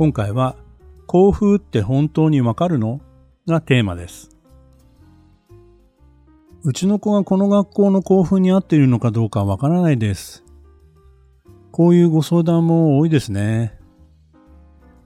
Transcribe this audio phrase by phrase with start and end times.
[0.00, 0.56] 今回は
[1.06, 3.02] 校風って本当にわかるの？
[3.46, 4.30] がテーマです。
[6.64, 10.42] うちの子がこの学校の校風に合っているのかどうかわからないです。
[11.70, 13.78] こういうご相談も多いですね。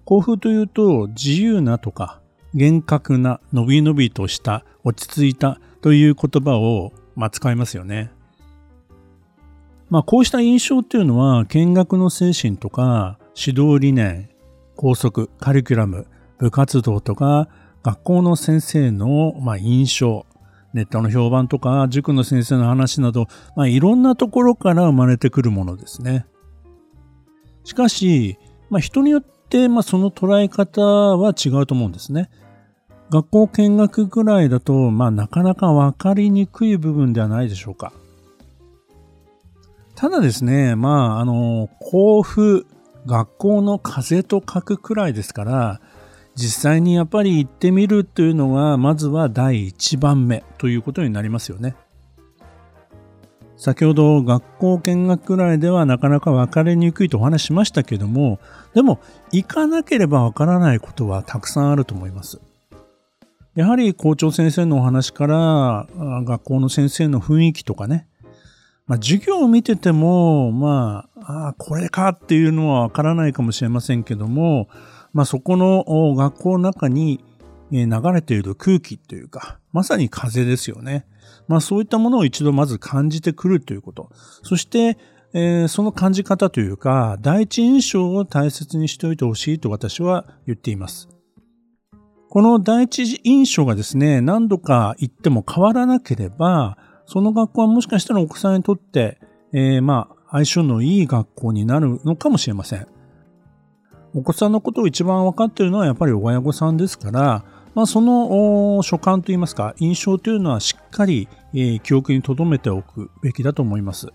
[0.04, 2.20] 校風というと自由なとか
[2.54, 8.12] 厳格なのびのびとした落ち着いたという言葉を、まあ、使いますよね。
[9.90, 14.28] まあこうした印象っていうのは見学の精神とか指導理念
[14.76, 16.06] 校則、カリキュラム、
[16.38, 17.48] 部活動とか、
[17.82, 20.26] 学校の先生の、まあ、印象、
[20.72, 26.26] ネットの評判とか、塾の先生の話など、まあ、いろんなところから生まれてくるものですね。
[27.62, 28.38] しかし、
[28.70, 32.30] まあ、人によって、まあ、その捉え方は違うと思うんですね。
[33.10, 37.92] 学校見学ぐらいだと、まあ、なかなかわかりにくい部分ではないでしょうか。
[39.94, 42.66] ただですね、まあ、あの、交付
[43.06, 45.80] 学校の風と書くくらいですから、
[46.34, 51.76] 実際にやっぱり行ってみるというのが、まずは第一番目ということになりますよね。
[53.56, 58.40] 先ほど学校見学くらいではなかなか分かりにくいとお話しましたけども、
[58.74, 62.40] でも行かなければ分からないことはたくさんあると思います。
[63.54, 65.86] やはり校長先生のお話から
[66.24, 68.08] 学校の先生の雰囲気とかね、
[68.86, 74.68] まあ、授業を見てても、まあ、ああこれかっていうのはわからないかもしれませんけども、
[75.12, 77.24] まあ、そこの学校の中に
[77.70, 81.06] 流れている空気というか、まさに風ですよね。
[81.48, 84.10] まあ、そういったものを一度まず感じてくるということ。
[84.42, 84.98] そして、
[85.32, 91.08] えー、その感じ方というか、第一印象を大切にしておいてほしいと私は言っています。
[92.28, 96.76] この第一印象がですね、何度か言っても変わらなければ、
[97.06, 99.18] その学校はもしかしたらお子さんにとって、
[99.52, 102.86] えー、まあ、相性のいい学校になるのかもしれません。
[104.14, 107.44] お子さんのことを一番分かっているのはやっぱり親御さんですから、
[107.74, 111.28] まあ、その所感といいますか、印象というのはしっかり、
[111.82, 114.08] 記憶に留めておくべきだと思います。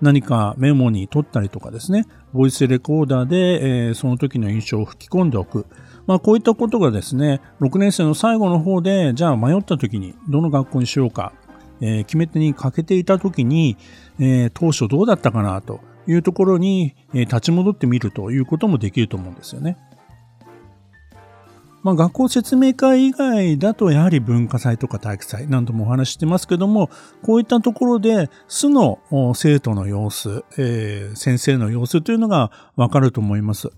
[0.00, 5.66] 何かメモに取ったりとかですね、ボイスレコーダーで、えー、その時の印象を吹き込んでおく。
[6.06, 11.32] まあこういったことがですね、6年生の最後の方で、じゃあ迷った時にどの学校にしようか、
[11.84, 13.76] えー、決め手に欠けていた時に、
[14.18, 19.76] えー、当初どうだったかなというところに、えー、立ち戻ってみるということもできると思うんですよね。
[21.82, 26.88] まあ、学校説明会以外だとやはり文化祭とか体育祭何度もお話ししてますけども、
[27.22, 29.00] こういったところで素の
[29.34, 33.70] 生徒の様子、えー、先生の様子というのがわかると思います。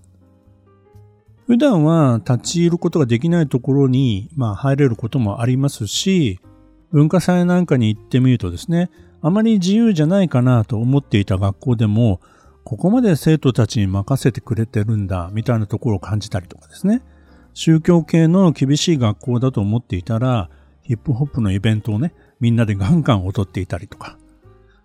[1.47, 6.39] 普段は立ち入ることができないところに、まあ、入れることもありますし、
[6.91, 8.89] 文化祭なんかに行ってみるとですね、
[9.21, 12.21] あまり自由じゃないかなと思っていた学校でも、
[12.63, 17.01] ここまで生徒たちに任せてくれてるんだ、みたいなところを感じたりとかですね。
[17.53, 20.49] 宗教系の厳しい学校だと思っていたら、
[20.83, 24.17] ヒップホップのイベントをね、みんなでガンガン踊っていたりとか、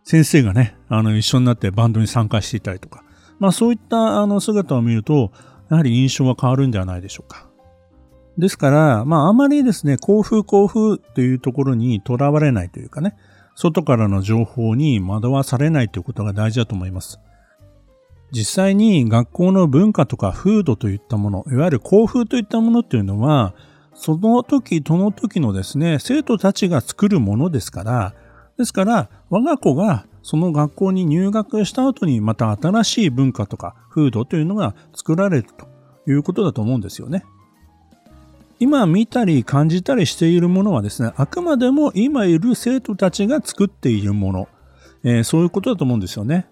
[0.05, 3.05] 先生がね、あの、一緒になってバンドに参加していたりとか、
[3.39, 5.33] まあそういったあの姿を見ると、
[5.71, 7.52] やはり印象が変わるんではないでしょうか。
[8.39, 13.17] ですから、まああまりですね、幸福幸福というところにとらわれないというかね、
[13.55, 17.21] 外からの情報に惑わされないということが大事だと思います。
[18.31, 23.55] 実際に学校の文化とか風土といったもの、いわゆる校風といったものっていうのは、
[23.95, 28.15] その時、その時のですね、生徒たちが作るものですから、
[28.57, 35.69] ですから、我が子がその学校に入学した後にまた新しい文化とか風土というのが作られると
[36.11, 37.25] いうことだと思うんですよね。
[38.63, 44.49] 今見たり感じたりしているものはですね、あくまでも今いる生徒たちが作っているもの、
[45.03, 46.47] えー、そういうことだと思うんですよね。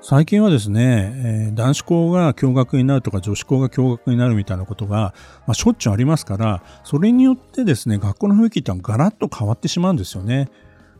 [0.00, 5.12] 最近はですね、えー、男子校が共学になるとか女子校が共学になるみたいなことが、
[5.44, 10.48] まあ、しょっちゅうありますから、それによってですね、学校の雰囲気ってのはガラッと変わってしまうんですよね。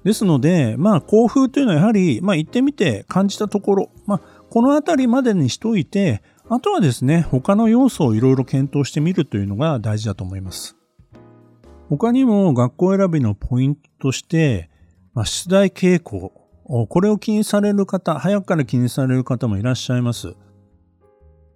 [0.02, 4.20] ですので、まあ、校風というのはやはり、まあ、行ってみて感じたところ、まあ、
[4.50, 10.76] このあたりまでにしといて、あとはですね、他の要素をいろいろ検討してみるというのが大事だと思います。
[11.90, 14.70] 他にも学校選びのポイントとして、
[15.14, 16.32] まあ、出題傾向、
[16.64, 20.34] これを気にされる方、早くから気にされる方もいらっしゃいます。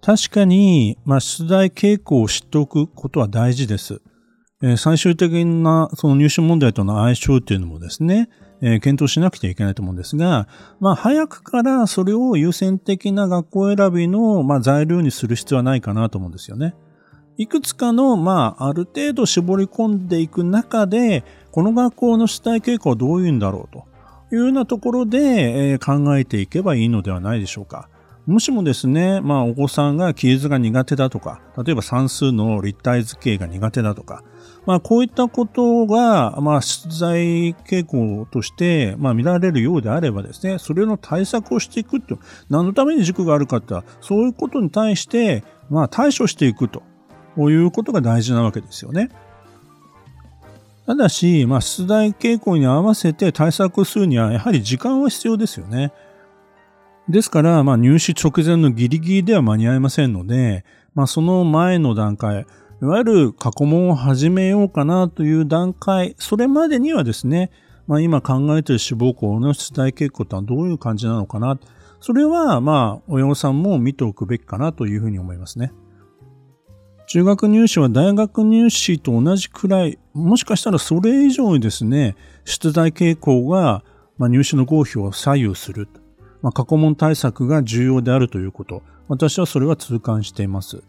[0.01, 4.01] 確かに、まあ、出題傾向を知っておくことは大事です。
[4.61, 8.29] えー、最終的なその入試問題との相性っていうのもですね、
[8.65, 10.47] え、検討しなくてはいけないと思うんですが、
[10.79, 16.73] まあ、早くからそれを優先的な学校選びの、まあ、材料にする必要はないかなと思うんですよね。
[17.37, 23.85] いくつかの、まあ、ある程度絞り込んでいく中で、この学校の出題傾向はどういうんだろうと
[24.33, 27.89] いうようなところで、えー、考えていけばいいのではないでしょうか。
[28.25, 34.23] もしもですね、まあお子さんが記述が苦手だとか、例えば算数の立体図形が苦手だとか、
[34.65, 42.17] まあこういったことが、まあ出題傾向として、まあ見られるようであればですね、それの対策をしていくと、
[42.49, 46.81] 何のために塾があるかって、そういうことに対して、まあ対処していくと
[47.37, 49.09] いうことが大事なわけですよね。
[50.85, 55.91] ただし、まあ出題傾向に合わせて対策するには、やはり時間は必要ですよね。
[57.09, 60.63] ですから、まあ、入試直前のギリギリでは間に合いませんので、
[60.95, 62.45] まあ、その前の段階、
[62.83, 67.49] いわゆる過去問を始めようかなという段階、それまでにはですね、
[67.87, 71.57] まあ、今考えている志望校の出題傾向とはどういう感じなのかな。
[72.01, 75.71] それは、まあ、親御さんも見ておくべきかなというふうに思いますね。
[77.07, 83.85] 中学入試は大学入試と同じくらい、もしかしたらそれ以上にですね、出題傾向が、
[84.17, 85.87] ま、入試の合否を左右する。
[86.41, 88.83] まあ、過去問対策が重要であるということ。
[89.07, 90.83] 私はそれは痛感しています。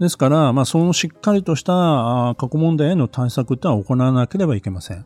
[0.00, 1.72] ですから、まあ、そのしっかりとした
[2.38, 5.04] 過去問題への対策ってのは行わなければいけません。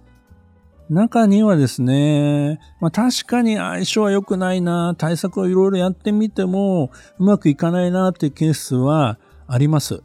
[0.89, 9.19] 中にはですね、まあ、確かに相性は良くないな、対策をいろいろやってみてもうまくいかないなっていうケースは
[9.49, 10.03] あります。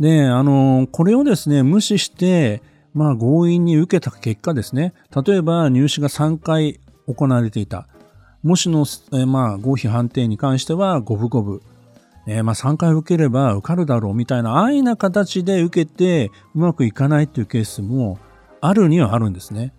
[0.00, 2.62] で、あの、これをですね、無視して、
[2.94, 4.94] まあ強引に受けた結果ですね、
[5.26, 7.88] 例えば入試が3回行われていた。
[8.42, 11.60] 模試の、え、まあ、合否判定に関しては五分五分。
[12.26, 18.18] えー、まあ、3回受ければ受かるだろうみたいな安易な形で受けてうまくいかないっていうケースも
[18.60, 19.72] あるにはあるんですね。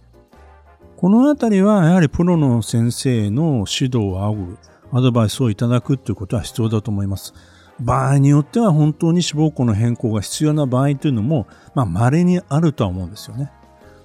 [0.96, 4.58] このあたりはやはりプロの先生の指導を仰ぐ、
[4.92, 7.34] アドバイスをいただくということは必要だと思います。
[7.80, 13.52] 場合によっては本当に志望校の変更が必要な場合というのも、まあ、稀にあるとは思うんですよね。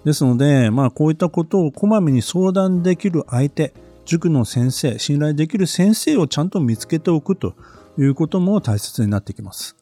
[0.05, 3.73] ですので、まあ、こういったことをこまめに相談できる相手、
[4.05, 7.55] 塾の先生、信頼できる先生をちゃんと見つけておくと
[7.99, 9.77] いうことも大切になってきます。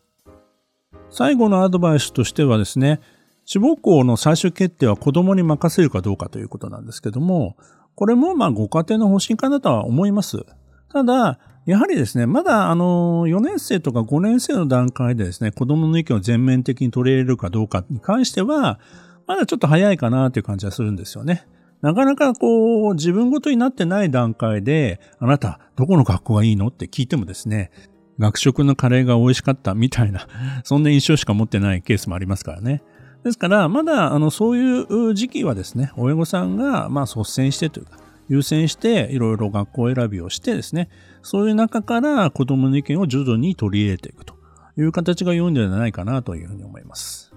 [1.10, 3.00] 最後のアドバイスとしてはですね、
[3.44, 7.56] 志望校の最終決定は子供に任せるかどうかということなんですけども、
[7.96, 10.44] これもまあご家庭の方針かなとは思います。
[10.92, 18.80] ただ、やはりですね、まだあの4年生とか5年生の段階でですね、子供の意見を全面的に取り入れるかどうかに関しては、
[19.26, 21.46] まだちょっと早いかなという感じはするんですよね。
[21.82, 27.70] なかなかこう、自分ごとになってない段階で、あなた、どこの学校がいいのって聞いてもですね、
[28.20, 30.28] 学食のカレーが美味しかったみたいな、
[30.62, 32.82] そんな印象しか持ってないケースもありますからね。
[33.24, 40.88] ですから、まだ、あの、そういう時期はですね、親御さんが、まあ、率先してというか、優先して、いろいろ学校選びをしてですね、
[41.22, 44.34] そういう中から子供の意見を徐々に取り入れていくと
[44.78, 47.34] いう形が良いんではないかなというふうに思います。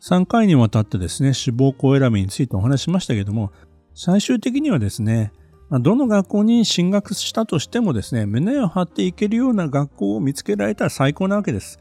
[0.00, 3.52] 3回にわたってですね、志望校選びについてお話しましたけども、
[3.94, 5.32] 最終的にはですね、
[5.80, 11.78] どの学校に進学したとしてもですね、胸を張っていけるような学校を見つけられたら最高なわけです。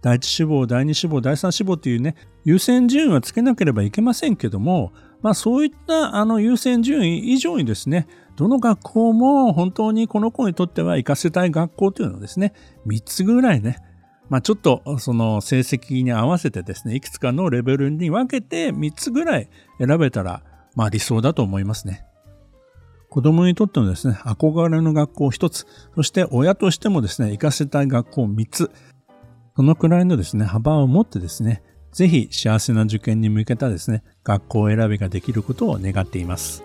[0.00, 12.52] 第一志望、第二志望、第三志望というね、優先順位はつけなければいけませんけども、まあそういったあの優先順位以上にですね、どの学校も本当にこの子にとっては行かせたい学校というのをですね、
[12.86, 13.78] 3つぐらいね、
[14.28, 20.42] まあ、ちょっとその成績に合わせてですね、いくつかのレベルに分けて3つぐらい選べたら、
[20.74, 22.04] まあ理想だと思いますね。
[23.12, 28.70] 子供にとってのですね、憧れの学校1つ、そして親としてもですね、行かせたい学校3つ、
[29.54, 36.64] そのくらいのですね、幅を持ってですね、ぜひ幸せな受験に向けたですね、学校選びができることを願っています。